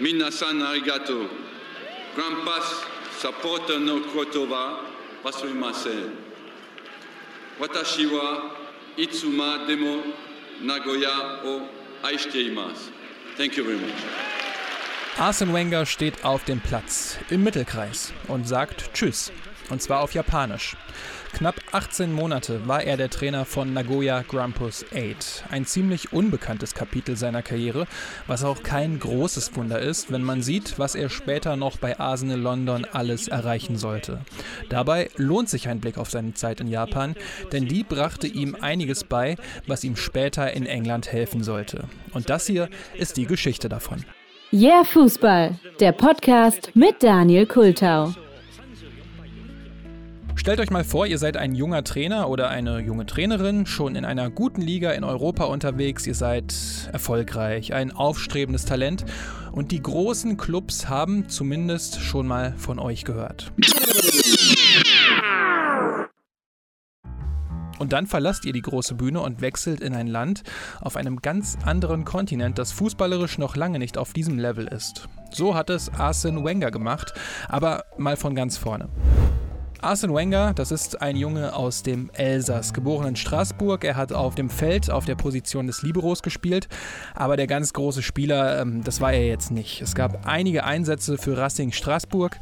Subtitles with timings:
[0.00, 1.28] Minasan arigato.
[2.14, 2.84] Grandpas
[3.18, 4.80] supporter no koto wa
[5.22, 6.16] wasuimasen.
[7.60, 8.50] Watashi wa
[8.96, 10.02] itsuma demo
[10.62, 11.68] Nagoya o
[12.02, 12.90] aishiteimasu.
[13.36, 14.02] Thank you very much.
[15.18, 19.30] Arsene Wenger steht auf dem Platz im Mittelkreis und sagt Tschüss.
[19.70, 20.76] Und zwar auf Japanisch.
[21.32, 25.44] Knapp 18 Monate war er der Trainer von Nagoya Grampus 8.
[25.50, 27.86] Ein ziemlich unbekanntes Kapitel seiner Karriere,
[28.26, 32.38] was auch kein großes Wunder ist, wenn man sieht, was er später noch bei Arsenal
[32.38, 34.20] London alles erreichen sollte.
[34.68, 37.16] Dabei lohnt sich ein Blick auf seine Zeit in Japan,
[37.50, 39.36] denn die brachte ihm einiges bei,
[39.66, 41.84] was ihm später in England helfen sollte.
[42.12, 44.04] Und das hier ist die Geschichte davon.
[44.52, 48.12] Yeah Fußball, der Podcast mit Daniel Kultau.
[50.34, 54.04] Stellt euch mal vor, ihr seid ein junger Trainer oder eine junge Trainerin, schon in
[54.04, 56.54] einer guten Liga in Europa unterwegs, ihr seid
[56.92, 59.04] erfolgreich, ein aufstrebendes Talent
[59.52, 63.52] und die großen Clubs haben zumindest schon mal von euch gehört.
[67.78, 70.44] Und dann verlasst ihr die große Bühne und wechselt in ein Land
[70.80, 75.08] auf einem ganz anderen Kontinent, das fußballerisch noch lange nicht auf diesem Level ist.
[75.32, 77.12] So hat es Arsene Wenger gemacht,
[77.48, 78.88] aber mal von ganz vorne.
[79.82, 83.82] Arsene Wenger, das ist ein Junge aus dem Elsass, geboren in Straßburg.
[83.82, 86.68] Er hat auf dem Feld auf der Position des Liberos gespielt,
[87.16, 89.82] aber der ganz große Spieler, ähm, das war er jetzt nicht.
[89.82, 92.38] Es gab einige Einsätze für Racing Straßburg,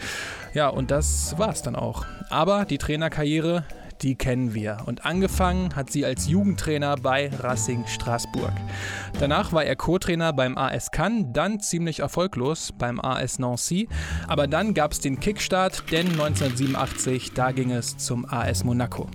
[0.52, 2.04] ja, und das war es dann auch.
[2.28, 3.64] Aber die Trainerkarriere,
[4.02, 4.78] die kennen wir.
[4.86, 8.52] Und angefangen hat sie als Jugendtrainer bei Racing Straßburg.
[9.18, 13.88] Danach war er Co-Trainer beim AS Cannes, dann ziemlich erfolglos beim AS Nancy.
[14.28, 19.08] Aber dann gab es den Kickstart, denn 1987, da ging es zum AS Monaco.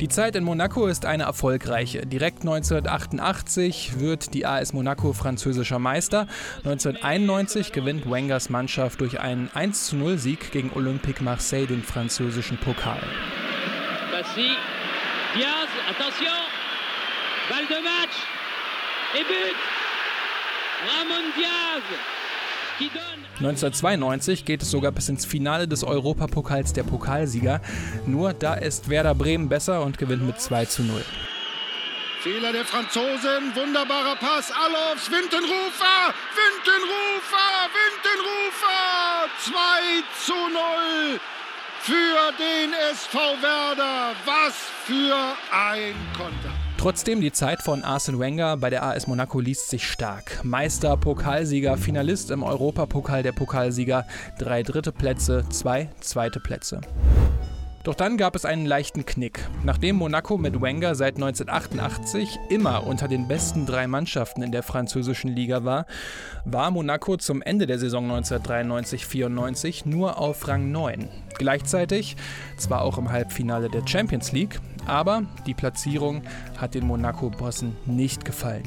[0.00, 2.04] Die Zeit in Monaco ist eine erfolgreiche.
[2.04, 6.26] Direkt 1988 wird die AS Monaco französischer Meister.
[6.58, 13.00] 1991 gewinnt Wengers Mannschaft durch einen 1-0 Sieg gegen Olympique Marseille den französischen Pokal.
[14.24, 14.56] Bassi,
[15.36, 16.40] Diaz, attention,
[17.50, 18.16] balle de match.
[19.14, 19.56] Et but.
[20.88, 21.82] Ramon Diaz
[23.38, 27.60] 1992 geht es sogar bis ins Finale des Europapokals der Pokalsieger.
[28.06, 31.04] Nur da ist Werder Bremen besser und gewinnt mit 2 zu 0.
[32.20, 39.52] Fehler der Franzosen, wunderbarer Pass, Alofs, Windenrufer, Windenrufer, Windenrufer, 2
[40.24, 40.34] zu
[41.12, 41.20] 0
[41.84, 44.14] für den SV Werder.
[44.24, 44.54] Was
[44.86, 45.14] für
[45.52, 46.54] ein Konter.
[46.78, 50.42] Trotzdem, die Zeit von Arsene Wenger bei der AS Monaco liest sich stark.
[50.44, 54.06] Meister, Pokalsieger, Finalist im Europapokal der Pokalsieger,
[54.38, 56.80] drei dritte Plätze, zwei zweite Plätze.
[57.84, 59.46] Doch dann gab es einen leichten Knick.
[59.62, 65.30] Nachdem Monaco mit Wenger seit 1988 immer unter den besten drei Mannschaften in der französischen
[65.30, 65.84] Liga war,
[66.46, 71.10] war Monaco zum Ende der Saison 1993-94 nur auf Rang 9.
[71.36, 72.16] Gleichzeitig,
[72.56, 76.22] zwar auch im Halbfinale der Champions League, aber die Platzierung
[76.56, 78.64] hat den Monaco-Bossen nicht gefallen.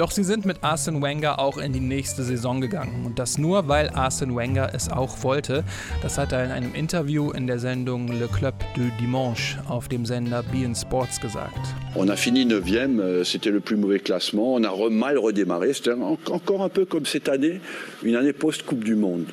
[0.00, 3.04] Doch sie sind mit Arsene Wenger auch in die nächste Saison gegangen.
[3.04, 5.62] Und das nur, weil Arsene Wenger es auch wollte.
[6.00, 10.06] Das hat er in einem Interview in der Sendung Le Club du Dimanche auf dem
[10.06, 11.60] Sender BN Sports gesagt.
[11.94, 14.54] On a fini 9e, euh, c'était le plus mauvais classement.
[14.54, 15.74] On a mal redémarré.
[15.74, 17.60] C'était encore un peu comme cette année,
[18.02, 19.26] une année post-Coupe du Monde.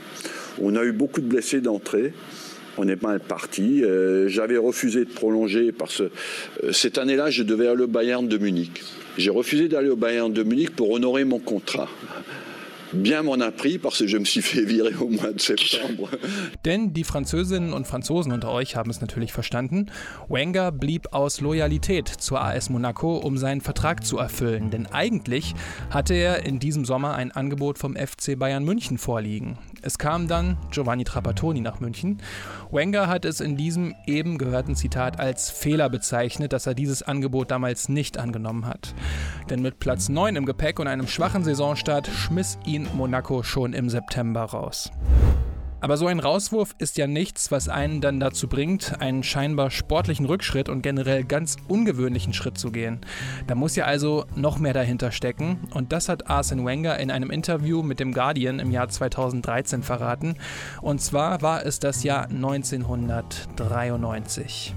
[0.62, 2.12] On a eu beaucoup de blessés d'entrée.
[2.78, 3.84] on est mal parti.
[3.84, 6.12] Euh, J'avais refusé de prolonger parce que
[6.66, 8.84] euh, cette année-là, je devais aller au Bayern de Munich.
[9.18, 11.90] J'ai refusé d'aller au Bayern de Munich pour honorer mon contrat.
[12.94, 16.10] Bien m'en a pris, parce que je me suis fait virer au mois de septembre.
[16.66, 19.88] Denn die Französinnen und Franzosen unter euch haben es natürlich verstanden.
[20.30, 24.70] Wenger blieb aus Loyalität zur AS Monaco, um seinen Vertrag zu erfüllen.
[24.70, 25.54] Denn eigentlich
[25.90, 29.58] hatte er in diesem Sommer ein Angebot vom FC Bayern München vorliegen.
[29.82, 32.22] Es kam dann Giovanni Trapattoni nach München.
[32.72, 37.52] Wenger hat es in diesem eben gehörten Zitat als Fehler bezeichnet, dass er dieses Angebot
[37.52, 38.96] damals nicht angenommen hat.
[39.50, 43.74] Denn mit Platz 9 im Gepäck und einem schwachen Saisonstart schmiss ihn ihn Monaco schon
[43.74, 44.90] im September raus.
[45.80, 50.26] Aber so ein Rauswurf ist ja nichts, was einen dann dazu bringt, einen scheinbar sportlichen
[50.26, 53.02] Rückschritt und generell ganz ungewöhnlichen Schritt zu gehen.
[53.46, 57.30] Da muss ja also noch mehr dahinter stecken und das hat Arsene Wenger in einem
[57.30, 60.38] Interview mit dem Guardian im Jahr 2013 verraten.
[60.82, 64.74] Und zwar war es das Jahr 1993.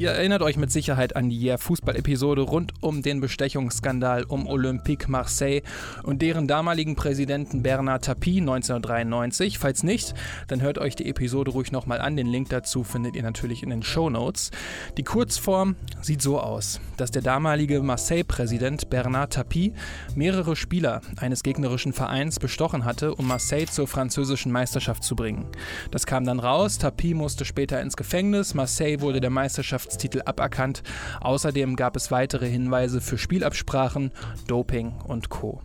[0.00, 5.60] Ihr erinnert euch mit Sicherheit an die Fußball-Episode rund um den Bestechungsskandal um Olympique Marseille
[6.02, 9.58] und deren damaligen Präsidenten Bernard Tapie 1993.
[9.58, 10.14] Falls nicht,
[10.48, 12.16] dann hört euch die Episode ruhig nochmal an.
[12.16, 14.52] Den Link dazu findet ihr natürlich in den Show Notes.
[14.96, 19.74] Die Kurzform sieht so aus, dass der damalige Marseille-Präsident Bernard Tapie
[20.14, 25.44] mehrere Spieler eines gegnerischen Vereins bestochen hatte, um Marseille zur französischen Meisterschaft zu bringen.
[25.90, 30.82] Das kam dann raus, Tapie musste später ins Gefängnis, Marseille wurde der Meisterschaft Meisterschaftstitel aberkannt.
[31.20, 34.12] Außerdem gab es weitere Hinweise für Spielabsprachen,
[34.46, 35.60] Doping und Co.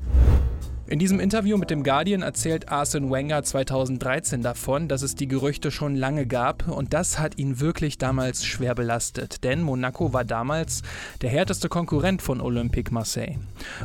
[0.88, 5.72] In diesem Interview mit dem Guardian erzählt Arsene Wenger 2013 davon, dass es die Gerüchte
[5.72, 10.84] schon lange gab und das hat ihn wirklich damals schwer belastet, denn Monaco war damals
[11.22, 13.40] der härteste Konkurrent von Olympique Marseille.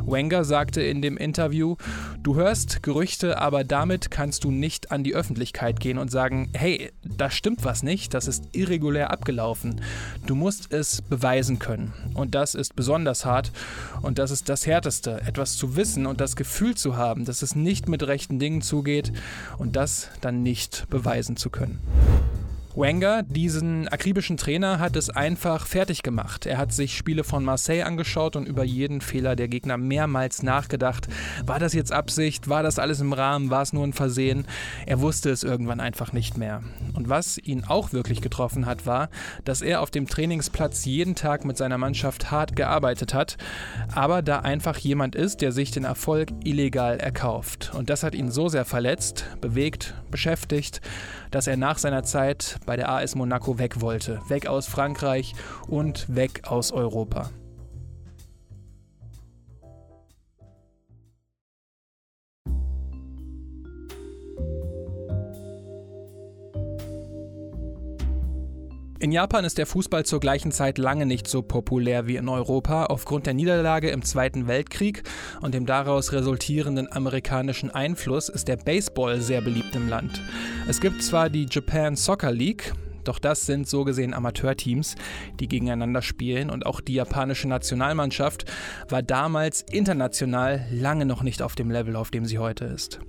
[0.05, 1.77] Wenger sagte in dem Interview,
[2.23, 6.93] du hörst Gerüchte, aber damit kannst du nicht an die Öffentlichkeit gehen und sagen, hey,
[7.03, 9.81] da stimmt was nicht, das ist irregulär abgelaufen.
[10.27, 13.53] Du musst es beweisen können und das ist besonders hart
[14.03, 17.55] und das ist das Härteste, etwas zu wissen und das Gefühl zu haben, dass es
[17.55, 19.13] nicht mit rechten Dingen zugeht
[19.59, 21.81] und das dann nicht beweisen zu können.
[22.77, 26.47] Wenger, diesen akribischen Trainer, hat es einfach fertig gemacht.
[26.47, 31.09] Er hat sich Spiele von Marseille angeschaut und über jeden Fehler der Gegner mehrmals nachgedacht.
[31.45, 32.49] War das jetzt Absicht?
[32.49, 33.51] War das alles im Rahmen?
[33.51, 34.47] War es nur ein Versehen?
[34.87, 36.63] Er wusste es irgendwann einfach nicht mehr.
[36.95, 39.11] Und was ihn auch wirklich getroffen hat, war,
[39.45, 43.37] dass er auf dem Trainingsplatz jeden Tag mit seiner Mannschaft hart gearbeitet hat,
[43.93, 47.73] aber da einfach jemand ist, der sich den Erfolg illegal erkauft.
[47.75, 50.81] Und das hat ihn so sehr verletzt, bewegt, beschäftigt,
[51.31, 54.21] dass er nach seiner Zeit bei der AS Monaco weg wollte.
[54.29, 55.35] Weg aus Frankreich
[55.69, 57.31] und weg aus Europa.
[69.03, 72.85] In Japan ist der Fußball zur gleichen Zeit lange nicht so populär wie in Europa.
[72.85, 75.05] Aufgrund der Niederlage im Zweiten Weltkrieg
[75.41, 80.21] und dem daraus resultierenden amerikanischen Einfluss ist der Baseball sehr beliebt im Land.
[80.69, 82.75] Es gibt zwar die Japan Soccer League,
[83.05, 84.97] doch das sind so gesehen Amateurteams,
[85.41, 88.45] die gegeneinander spielen und auch die japanische Nationalmannschaft
[88.91, 93.01] war damals international lange noch nicht auf dem Level, auf dem sie heute ist.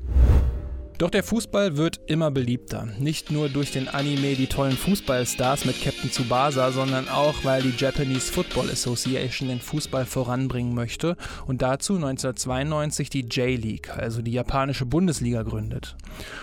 [1.02, 2.88] Doch der Fußball wird immer beliebter.
[3.00, 7.74] Nicht nur durch den Anime die tollen Fußballstars mit Captain Tsubasa, sondern auch, weil die
[7.76, 11.18] Japanese Football Association den Fußball voranbringen möchte
[11.48, 15.96] und dazu 1992 die J-League, also die japanische Bundesliga, gründet.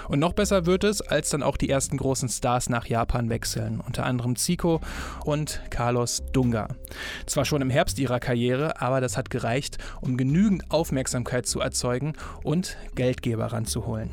[0.08, 3.80] Und noch besser wird es, als dann auch die ersten großen Stars nach Japan wechseln,
[3.86, 4.80] unter anderem Zico
[5.24, 6.66] und Carlos Dunga.
[7.26, 12.14] Zwar schon im Herbst ihrer Karriere, aber das hat gereicht, um genügend Aufmerksamkeit zu erzeugen
[12.42, 14.10] und Geldgeber ranzuholen.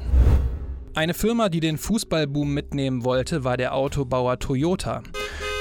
[0.95, 5.03] Eine Firma, die den Fußballboom mitnehmen wollte, war der Autobauer Toyota.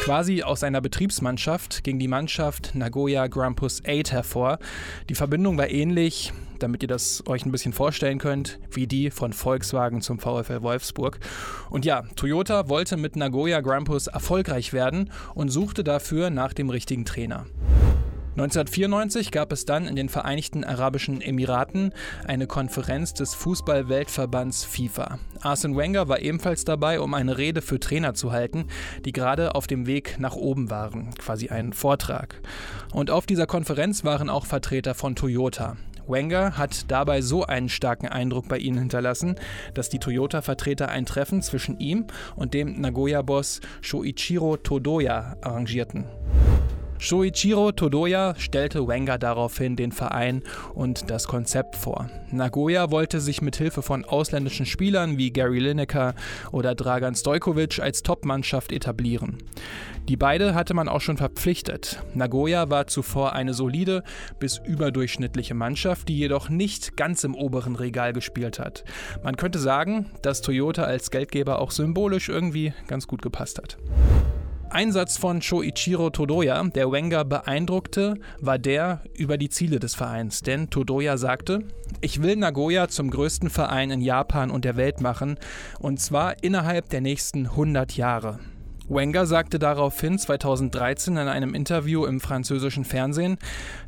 [0.05, 4.61] Quasi aus einer Betriebsmannschaft ging die Mannschaft Nagoya Grampus 8 hervor.
[5.09, 9.33] Die Verbindung war ähnlich, damit ihr das euch ein bisschen vorstellen könnt, wie die von
[9.33, 11.19] Volkswagen zum VfL Wolfsburg.
[11.69, 17.05] Und ja, Toyota wollte mit Nagoya Grampus erfolgreich werden und suchte dafür nach dem richtigen
[17.05, 17.45] Trainer.
[18.35, 21.93] 1994 gab es dann in den Vereinigten Arabischen Emiraten
[22.27, 25.21] eine Konferenz des Fußball-Weltverbands FIFA.
[25.41, 28.67] Arsene Wenger war ebenfalls dabei, um eine Rede für Trainer zu halten,
[29.05, 32.41] die gerade auf dem Weg nach oben waren, quasi einen Vortrag.
[32.93, 35.77] Und auf dieser Konferenz waren auch Vertreter von Toyota.
[36.09, 39.37] Wenger hat dabei so einen starken Eindruck bei ihnen hinterlassen,
[39.75, 46.07] dass die Toyota-Vertreter ein Treffen zwischen ihm und dem Nagoya-Boss Shoichiro Todoya arrangierten.
[46.99, 50.43] Shoichiro Todoya stellte Wenger daraufhin den Verein
[50.75, 52.09] und das Konzept vor.
[52.31, 56.15] Nagoya wollte sich mit Hilfe von ausländischen Spielern wie Gary Lineker
[56.53, 59.39] oder Dragan Stojkovic als Topmannschaft etablieren.
[60.09, 62.03] Die beide hatte man auch schon verpflichtet.
[62.15, 64.03] Nagoya war zuvor eine solide
[64.39, 68.85] bis überdurchschnittliche Mannschaft, die jedoch nicht ganz im oberen Regal gespielt hat.
[69.23, 73.79] Man könnte sagen, dass Toyota als Geldgeber auch symbolisch irgendwie ganz gut gepasst hat.
[74.75, 80.41] Einsatz von Shoichiro Todoya, der Wenger beeindruckte, war der über die Ziele des Vereins.
[80.41, 81.61] Denn Todoya sagte,
[82.01, 85.39] ich will Nagoya zum größten Verein in Japan und der Welt machen,
[85.79, 88.41] und zwar innerhalb der nächsten 100 Jahre.
[88.87, 93.39] Wenger sagte daraufhin 2013 in einem Interview im französischen Fernsehen,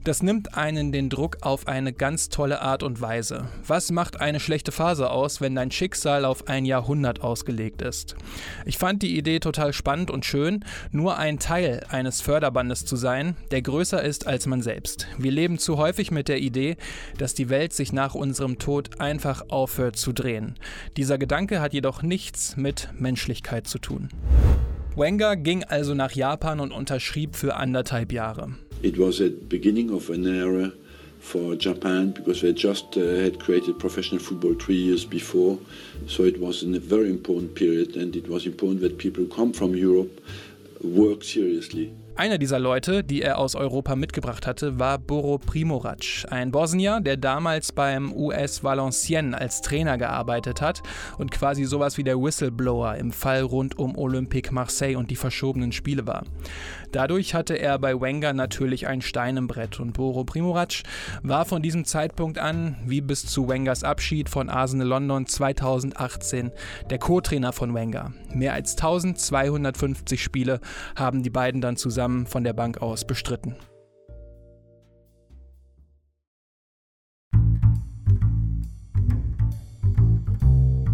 [0.05, 3.47] das nimmt einen den Druck auf eine ganz tolle Art und Weise.
[3.67, 8.17] Was macht eine schlechte Phase aus, wenn dein Schicksal auf ein Jahrhundert ausgelegt ist?
[8.65, 13.37] Ich fand die Idee total spannend und schön, nur ein Teil eines Förderbandes zu sein,
[13.51, 15.09] der größer ist als man selbst.
[15.19, 16.79] Wir leben zu häufig mit der Idee,
[17.19, 20.55] dass die Welt sich nach unserem Tod einfach aufhört zu drehen.
[20.97, 24.09] Dieser Gedanke hat jedoch nichts mit Menschlichkeit zu tun.
[24.97, 28.55] Wenger ging also nach Japan und unterschrieb für anderthalb Jahre.
[28.81, 30.73] It was the beginning of an era
[31.21, 35.59] for Japan because they just uh, had created professional football three years before.
[36.07, 39.53] So it was a very important period and it was important that people who come
[39.53, 40.19] from Europe
[40.83, 41.93] work seriously.
[42.19, 47.19] Einer dieser Leute, die er aus Europa mitgebracht hatte, war Boro Primorac, ein Bosnier, der
[47.19, 50.83] damals beim US Valenciennes als Trainer gearbeitet hat
[51.19, 55.73] und quasi sowas wie der Whistleblower im Fall rund um Olympique Marseille und die verschobenen
[55.73, 56.25] Spiele war.
[56.91, 60.85] Dadurch hatte er bei Wenger natürlich ein Stein im Brett und Boro Primorac
[61.23, 66.51] war von diesem Zeitpunkt an, wie bis zu Wengers Abschied von Arsenal London 2018,
[66.89, 68.15] der Co-Trainer von Wenger.
[68.33, 70.61] Mehr als 1250 Spiele
[70.95, 73.57] haben die beiden dann zusammen von der Bank aus bestritten.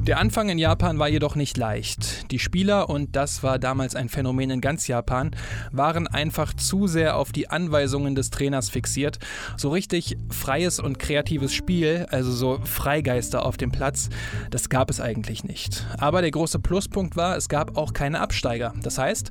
[0.07, 2.29] Der Anfang in Japan war jedoch nicht leicht.
[2.33, 5.31] Die Spieler, und das war damals ein Phänomen in ganz Japan,
[5.71, 9.21] waren einfach zu sehr auf die Anweisungen des Trainers fixiert.
[9.57, 14.09] So richtig freies und kreatives Spiel, also so Freigeister auf dem Platz,
[14.51, 15.87] das gab es eigentlich nicht.
[15.99, 18.75] Aber der große Pluspunkt war, es gab auch keine Absteiger.
[18.83, 19.31] Das heißt,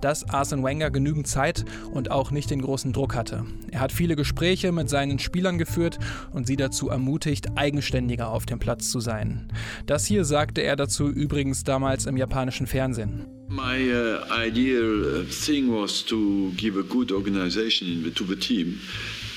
[0.00, 3.44] dass Arsene Wenger genügend Zeit und auch nicht den großen Druck hatte.
[3.70, 5.98] Er hat viele Gespräche mit seinen Spielern geführt
[6.32, 9.48] und sie dazu ermutigt, eigenständiger auf dem Platz zu sein.
[9.86, 13.26] Das hier sagte er dazu übrigens damals im japanischen Fernsehen.
[13.48, 18.78] My uh, ideal uh, thing was to give a good organization the, to the team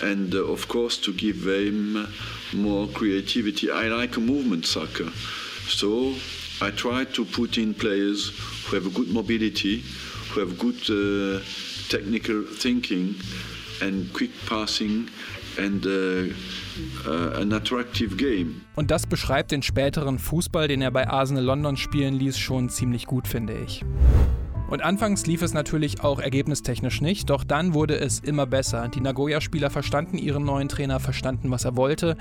[0.04, 2.08] and uh, of course to give them
[2.54, 3.72] more creativity.
[3.72, 5.12] I like movement soccer.
[5.68, 6.14] So
[6.62, 8.32] I try to put in players
[8.66, 9.84] who have a good mobility,
[10.34, 11.40] who have good uh,
[11.90, 13.16] technical thinking
[13.82, 15.10] and quick passing
[15.58, 16.34] and uh,
[17.08, 18.62] uh, an attractive game.
[18.76, 23.06] Und das beschreibt den späteren Fußball, den er bei Arsenal London spielen ließ, schon ziemlich
[23.06, 23.84] gut, finde ich.
[24.74, 28.88] Und anfangs lief es natürlich auch ergebnistechnisch nicht, doch dann wurde es immer besser.
[28.88, 32.18] Die Nagoya-Spieler verstanden ihren neuen Trainer, verstanden, was er wollte.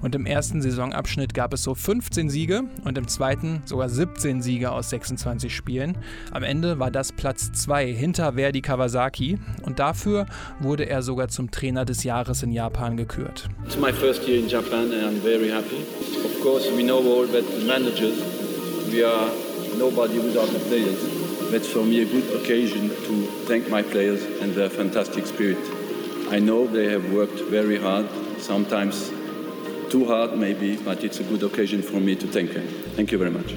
[0.00, 4.72] Und im ersten Saisonabschnitt gab es so 15 Siege und im zweiten sogar 17 Siege
[4.72, 5.98] aus 26 Spielen.
[6.30, 10.24] Am Ende war das Platz 2 hinter Verdi Kawasaki und dafür
[10.58, 13.50] wurde er sogar zum Trainer des Jahres in Japan gekürt.
[13.66, 15.84] It's my first year in Japan and I'm very happy.
[16.24, 18.16] Of course, we know all that managers,
[18.90, 19.28] we are
[19.78, 21.19] nobody without the players.
[21.50, 25.58] That's for me a good occasion to thank my players and their fantastic spirit.
[26.30, 28.06] I know they have worked very hard,
[28.38, 29.10] sometimes
[29.90, 32.68] too hard maybe, but it's a good occasion for me to thank them.
[32.94, 33.56] Thank you very much.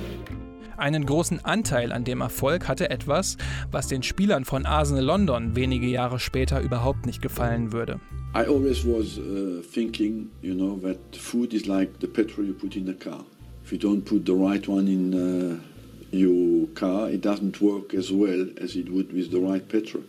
[0.75, 3.37] Einen großen Anteil an dem Erfolg hatte etwas,
[3.71, 7.99] was den Spielern von Arsenal London wenige Jahre später überhaupt nicht gefallen würde.
[8.35, 12.75] I always was uh, thinking, you know, that food is like the petrol you put
[12.75, 13.23] in a car.
[13.63, 15.72] If you don't put the right one in uh,
[16.13, 20.03] your car, it doesn't work as well as it would with the right petrol.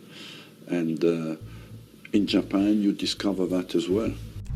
[0.67, 1.35] And uh,
[2.13, 4.13] in Japan, you discover that as well.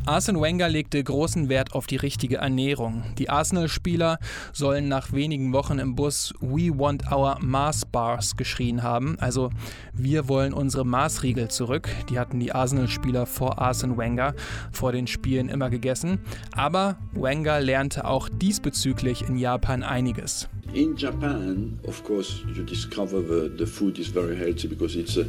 [0.10, 3.04] Arsene Wenger legte großen Wert auf die richtige Ernährung.
[3.20, 4.18] Die Arsenal-Spieler
[4.54, 9.20] sollen nach wenigen Wochen im Bus We want our Mars Bars geschrien haben.
[9.20, 9.52] Also
[9.94, 11.90] wir wollen unsere Maßriegel zurück.
[12.10, 14.34] Die hatten die Arsenal-Spieler vor Arsene Wenger
[14.72, 16.22] vor den Spielen immer gegessen.
[16.54, 20.50] Aber Wenger lernte auch diesbezüglich in Japan einiges.
[20.74, 25.26] In Japan, of course, you discover the, the food is very healthy because it's a,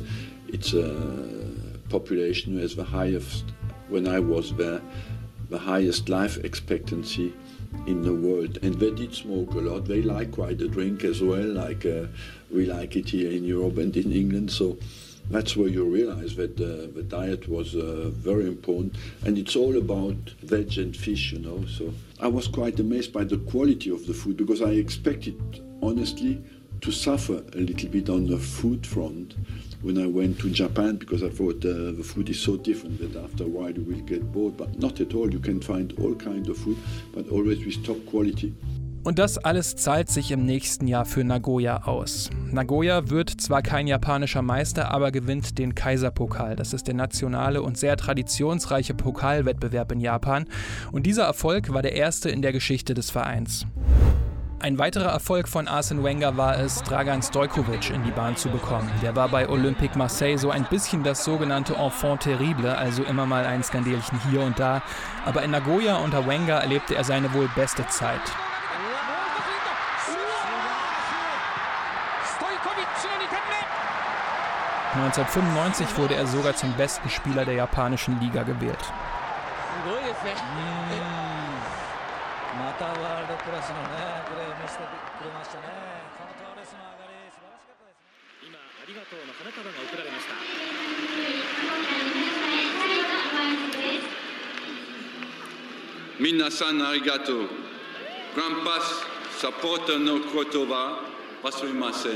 [0.48, 0.90] it's a
[1.90, 3.44] population who has the highest,
[3.90, 4.80] when I was there,
[5.48, 7.32] the highest life expectancy
[7.86, 8.58] in the world.
[8.62, 9.86] And they did smoke a lot.
[9.86, 12.06] They like quite a drink as well, like uh,
[12.50, 14.50] we like it here in Europe and in England.
[14.50, 14.78] So
[15.30, 18.96] that's where you realize that uh, the diet was uh, very important.
[19.24, 21.64] And it's all about veg and fish, you know.
[21.66, 25.36] So I was quite amazed by the quality of the food because I expected,
[25.82, 26.42] honestly,
[26.80, 29.34] to suffer a little bit on the food front
[29.82, 33.16] when I went to Japan because I thought uh, the food is so different that
[33.22, 34.56] after a while you will get bored.
[34.56, 35.30] But not at all.
[35.30, 36.76] You can find all kinds of food,
[37.12, 38.54] but always with top quality.
[39.02, 42.28] Und das alles zahlt sich im nächsten Jahr für Nagoya aus.
[42.52, 46.54] Nagoya wird zwar kein japanischer Meister, aber gewinnt den Kaiserpokal.
[46.54, 50.44] Das ist der nationale und sehr traditionsreiche Pokalwettbewerb in Japan.
[50.92, 53.64] Und dieser Erfolg war der erste in der Geschichte des Vereins.
[54.62, 58.90] Ein weiterer Erfolg von Arsene Wenger war es, Dragan Stojkovic in die Bahn zu bekommen.
[59.00, 63.46] Der war bei Olympique Marseille so ein bisschen das sogenannte Enfant terrible, also immer mal
[63.46, 64.82] ein Skandelchen hier und da.
[65.24, 68.20] Aber in Nagoya unter Wenger erlebte er seine wohl beste Zeit.
[74.94, 78.92] 1995 wurde er sogar zum besten Spieler der japanischen Liga gewählt.
[82.58, 84.82] またワールドクラスのねプレーを見せて
[85.18, 85.70] くれましたね。
[86.18, 88.18] このトーレスの上がり素晴らしかったですね。
[88.42, 90.34] 今ありがとうの花束が贈られました。
[96.18, 97.48] みなさんありがとう。
[98.34, 99.06] グランパス
[99.40, 101.00] サポーターの言葉
[101.42, 102.12] 忘れません。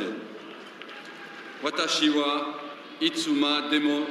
[1.63, 2.61] 私は
[3.01, 4.07] いつまでも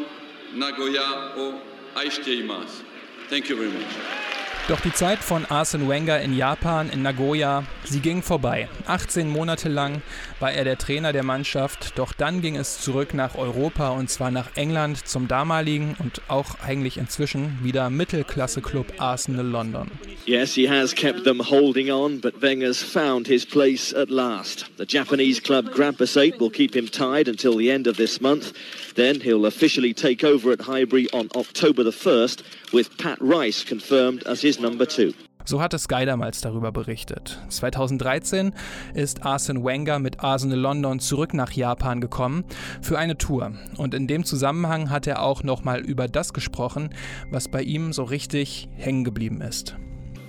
[0.56, 1.02] 名古屋
[1.38, 1.60] を
[1.96, 2.84] 愛しています。
[3.30, 4.23] Thank you very much.
[4.70, 8.70] Doch die Zeit von Arsene Wenger in Japan, in Nagoya, sie ging vorbei.
[8.88, 10.02] 18 Monate lang
[10.40, 14.32] war er der Trainer der Mannschaft, doch dann ging es zurück nach Europa und zwar
[14.32, 19.92] nach England zum damaligen und auch eigentlich inzwischen wieder Mittelklasse-Club Arsenal London.
[20.26, 24.68] Yes, he has kept them holding on, but Wenger's found his place at last.
[24.78, 28.54] The Japanese club Grampus 8 will keep him tied until the end of this month.
[28.96, 34.24] Then he'll officially take over at Highbury on October the 1st, with Pat Rice confirmed
[34.24, 35.14] as his number two.
[35.46, 37.40] So hatte Sky damals darüber berichtet.
[37.50, 38.54] 2013
[38.94, 42.46] ist Arsene Wenger mit Arsenal London zurück nach Japan gekommen
[42.82, 43.54] für eine Tour.
[43.76, 46.92] Und in dem Zusammenhang hat er auch nochmal über das gesprochen,
[47.30, 49.76] was bei ihm so richtig hängen geblieben ist.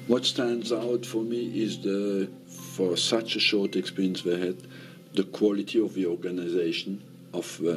[0.09, 4.57] What stands out for me is the, for such a short experience we had,
[5.15, 7.01] the quality of the organization
[7.33, 7.73] of uh,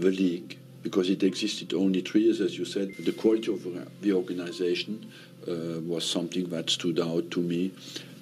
[0.00, 0.58] the league.
[0.82, 3.66] Because it existed only three years, as you said, the quality of
[4.00, 5.10] the organization
[5.46, 7.72] uh, was something that stood out to me.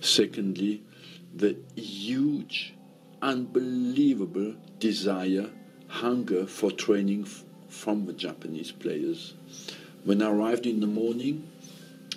[0.01, 0.83] Secondly,
[1.35, 2.75] the huge,
[3.21, 5.51] unbelievable desire,
[5.89, 7.27] hunger for training
[7.69, 9.35] from the Japanese players.
[10.05, 11.47] When I arrived in the morning,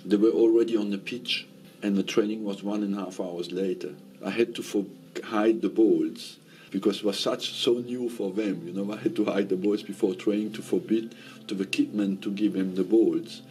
[0.04, 1.46] they were already on the pitch,
[1.82, 3.94] and the training was one and a half hours later.
[4.24, 4.90] I had to
[5.24, 6.38] hide the balls
[6.70, 8.66] because it was such so new for them.
[8.66, 11.14] You know, I had to hide the balls before training to forbid
[11.48, 13.42] to the kitmen to give them the balls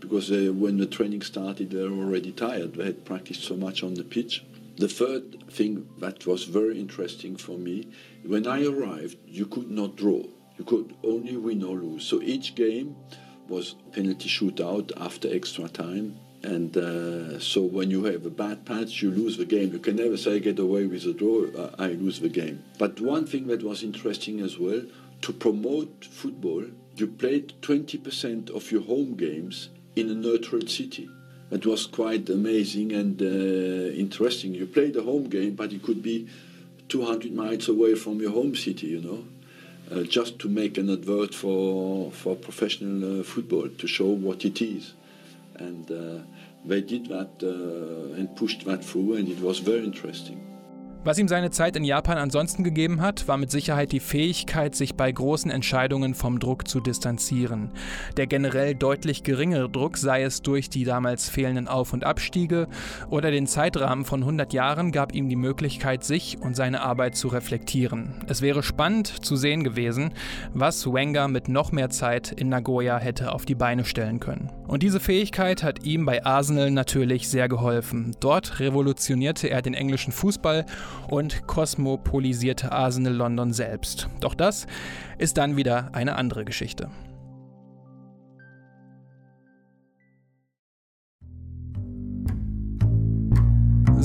[0.00, 2.74] because uh, when the training started, they were already tired.
[2.74, 4.44] They had practiced so much on the pitch.
[4.76, 7.88] The third thing that was very interesting for me,
[8.24, 10.22] when I arrived, you could not draw.
[10.56, 12.04] You could only win or lose.
[12.04, 12.96] So each game
[13.48, 16.18] was penalty shootout after extra time.
[16.54, 19.70] And uh, so when you have a bad patch, you lose the game.
[19.70, 22.64] You can never say get away with a draw, uh, I lose the game.
[22.78, 24.82] But one thing that was interesting as well,
[25.24, 26.64] to promote football,
[26.96, 31.10] you played 20% of your home games in a neutral city.
[31.50, 34.54] It was quite amazing and uh, interesting.
[34.54, 36.28] You played a home game, but it could be
[36.88, 39.24] 200 miles away from your home city, you know,
[39.92, 44.62] uh, just to make an advert for, for professional uh, football, to show what it
[44.62, 44.94] is.
[45.58, 46.22] And uh,
[46.64, 50.47] they did that uh, and pushed that through, and it was very interesting.
[51.04, 54.96] Was ihm seine Zeit in Japan ansonsten gegeben hat, war mit Sicherheit die Fähigkeit, sich
[54.96, 57.70] bei großen Entscheidungen vom Druck zu distanzieren.
[58.16, 62.66] Der generell deutlich geringere Druck, sei es durch die damals fehlenden Auf- und Abstiege
[63.10, 67.28] oder den Zeitrahmen von 100 Jahren, gab ihm die Möglichkeit, sich und seine Arbeit zu
[67.28, 68.24] reflektieren.
[68.26, 70.12] Es wäre spannend zu sehen gewesen,
[70.52, 74.50] was Wenger mit noch mehr Zeit in Nagoya hätte auf die Beine stellen können.
[74.66, 78.16] Und diese Fähigkeit hat ihm bei Arsenal natürlich sehr geholfen.
[78.20, 80.66] Dort revolutionierte er den englischen Fußball
[81.08, 84.08] und kosmopolisierte Arsenal London selbst.
[84.20, 84.66] Doch das
[85.18, 86.88] ist dann wieder eine andere Geschichte.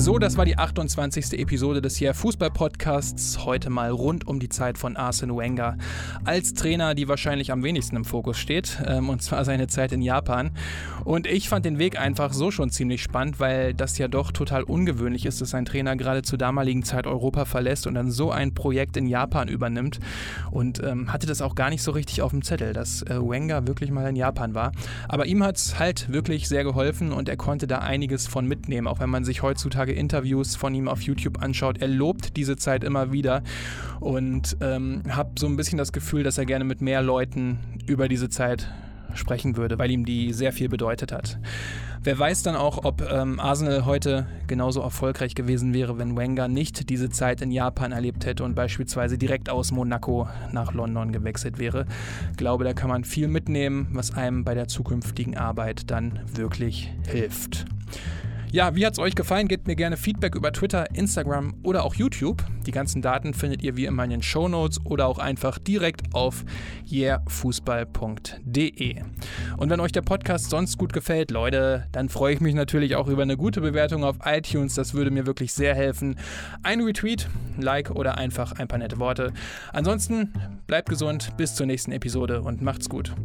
[0.04, 1.32] So, das war die 28.
[1.40, 3.46] Episode des hier Fußball-Podcasts.
[3.46, 5.78] Heute mal rund um die Zeit von Arsene Wenger
[6.26, 10.02] als Trainer, die wahrscheinlich am wenigsten im Fokus steht, ähm, und zwar seine Zeit in
[10.02, 10.50] Japan.
[11.06, 14.64] Und ich fand den Weg einfach so schon ziemlich spannend, weil das ja doch total
[14.64, 18.52] ungewöhnlich ist, dass ein Trainer gerade zur damaligen Zeit Europa verlässt und dann so ein
[18.52, 20.00] Projekt in Japan übernimmt.
[20.50, 23.66] Und ähm, hatte das auch gar nicht so richtig auf dem Zettel, dass äh, Wenger
[23.66, 24.72] wirklich mal in Japan war.
[25.08, 28.86] Aber ihm hat es halt wirklich sehr geholfen und er konnte da einiges von mitnehmen,
[28.86, 31.78] auch wenn man sich heutzutage Interviews von ihm auf YouTube anschaut.
[31.78, 33.42] Er lobt diese Zeit immer wieder
[34.00, 38.08] und ähm, habe so ein bisschen das Gefühl, dass er gerne mit mehr Leuten über
[38.08, 38.68] diese Zeit
[39.16, 41.38] sprechen würde, weil ihm die sehr viel bedeutet hat.
[42.02, 46.90] Wer weiß dann auch, ob ähm, Arsenal heute genauso erfolgreich gewesen wäre, wenn Wenger nicht
[46.90, 51.86] diese Zeit in Japan erlebt hätte und beispielsweise direkt aus Monaco nach London gewechselt wäre.
[52.32, 56.92] Ich glaube, da kann man viel mitnehmen, was einem bei der zukünftigen Arbeit dann wirklich
[57.06, 57.64] hilft.
[58.54, 59.48] Ja, wie hat es euch gefallen?
[59.48, 62.44] Gebt mir gerne Feedback über Twitter, Instagram oder auch YouTube.
[62.66, 66.14] Die ganzen Daten findet ihr wie immer in den Show Notes oder auch einfach direkt
[66.14, 66.44] auf
[66.84, 69.02] yeahfußball.de.
[69.56, 73.08] Und wenn euch der Podcast sonst gut gefällt, Leute, dann freue ich mich natürlich auch
[73.08, 74.76] über eine gute Bewertung auf iTunes.
[74.76, 76.14] Das würde mir wirklich sehr helfen.
[76.62, 79.32] Ein Retweet, ein Like oder einfach ein paar nette Worte.
[79.72, 80.32] Ansonsten
[80.68, 83.16] bleibt gesund, bis zur nächsten Episode und macht's gut.